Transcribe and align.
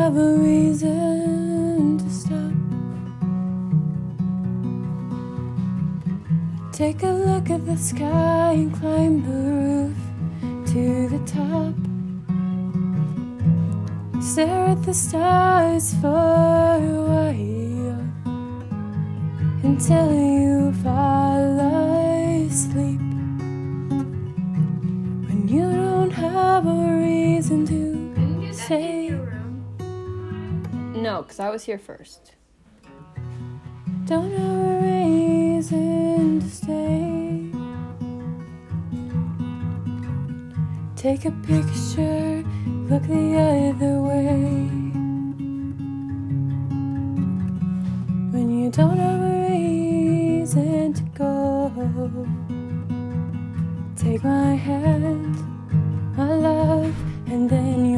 have 0.00 0.16
a 0.16 0.32
reason 0.38 1.98
to 1.98 2.08
stop. 2.08 2.54
Take 6.72 7.02
a 7.02 7.12
look 7.28 7.50
at 7.50 7.66
the 7.66 7.76
sky 7.76 8.52
and 8.62 8.72
climb 8.80 9.14
the 9.28 9.40
roof 9.60 9.98
to 10.72 10.84
the 11.14 11.20
top. 11.38 11.74
Stare 14.22 14.70
at 14.74 14.82
the 14.84 14.94
stars 14.94 15.92
for 16.00 16.08
a 16.08 17.00
while 17.10 18.04
until 19.68 20.08
you 20.14 20.72
fall 20.82 21.60
asleep. 22.46 23.04
When 25.26 25.40
you 25.46 25.66
don't 25.84 26.14
have 26.26 26.66
a 26.66 26.80
reason 27.04 27.66
to 27.66 28.54
say. 28.54 29.09
No, 31.10 31.22
mm. 31.22 31.26
because 31.26 31.40
I 31.40 31.50
was 31.50 31.64
here 31.64 31.78
first. 31.78 32.32
Don't 34.04 34.30
have 34.30 34.58
a 34.58 34.80
reason 34.86 36.40
to 36.40 36.48
stay. 36.48 37.50
Take 40.94 41.24
a 41.24 41.32
picture, 41.52 42.44
look 42.88 43.02
the 43.02 43.26
other 43.48 43.96
way. 44.08 44.70
When 48.32 48.46
you 48.56 48.70
don't 48.70 48.98
have 48.98 49.20
a 49.20 49.50
reason 49.50 50.92
to 50.94 51.02
go, 51.18 51.72
take 53.96 54.22
my 54.22 54.54
hand, 54.54 55.34
my 56.16 56.34
love, 56.34 56.94
and 57.26 57.50
then 57.50 57.89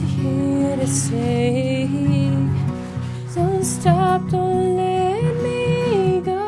You're 0.00 0.08
here 0.08 0.76
to 0.76 0.86
stay. 0.86 1.88
Don't 3.34 3.64
stop, 3.64 4.28
don't 4.28 4.76
let 4.76 5.36
me 5.42 6.20
go. 6.20 6.44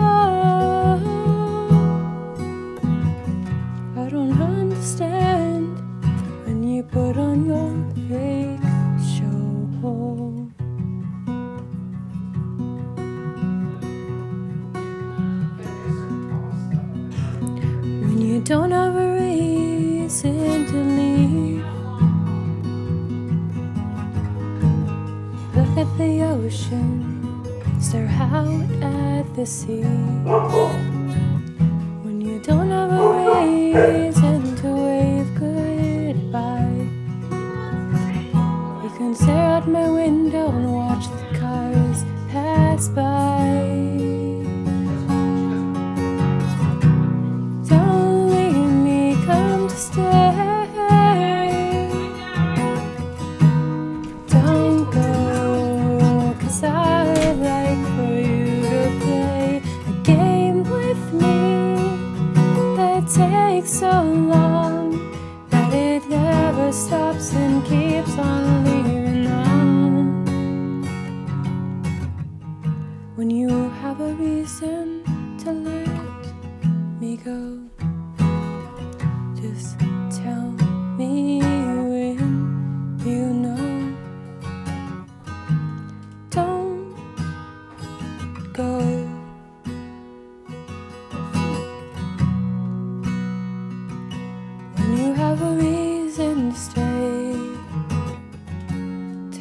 I 3.97 4.09
don't 4.09 4.41
understand 4.41 5.79
when 6.45 6.63
you 6.63 6.83
put 6.83 7.17
on 7.17 7.47
your 7.47 7.71
fake 8.09 8.61
show. 9.15 9.33
When 18.03 18.21
you 18.21 18.41
don't 18.41 18.71
have 18.73 19.06
ocean, 26.47 27.43
stare 27.81 28.07
out 28.07 28.71
at 28.81 29.25
the 29.35 29.45
sea. 29.45 29.83
When 32.05 32.21
you 32.21 32.39
don't 32.39 32.71
have 32.71 32.93
a 32.93 33.05
reason 33.75 34.55
to 34.61 34.69
wave 34.87 35.31
goodbye, 35.35 36.87
you 38.83 38.91
can 38.97 39.15
stare 39.17 39.47
out 39.55 39.67
my 39.67 39.91
window 39.91 40.49
and 40.51 40.73
watch 40.73 41.07
takes 63.67 63.81
so 63.81 64.03
long 64.03 64.91
that 65.51 65.73
it 65.73 66.09
never 66.09 66.71
stops 66.73 67.33
and 67.33 67.65
keeps 67.65 68.17
on 68.19 68.65
leaving 68.65 69.27
on. 69.27 70.83
When 73.17 73.31
you 73.31 73.71
have 73.83 74.01
a 74.01 74.13
reason 74.15 75.03
to 75.45 75.53
let 75.53 77.01
me 77.01 77.17
go. 77.17 77.61
Just 79.41 79.79
tell 80.11 80.53
me 80.97 81.46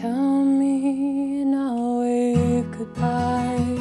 Tell 0.06 0.46
me 0.46 1.44
now, 1.46 2.02
wave 2.02 2.70
goodbye. 2.78 3.75